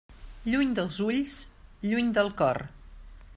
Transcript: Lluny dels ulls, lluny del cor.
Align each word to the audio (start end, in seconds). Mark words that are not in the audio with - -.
Lluny 0.51 0.71
dels 0.79 0.97
ulls, 1.09 1.35
lluny 1.91 2.11
del 2.17 2.33
cor. 2.41 2.61